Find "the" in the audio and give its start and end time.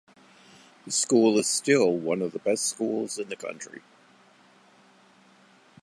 0.85-0.91, 2.31-2.39, 3.29-3.35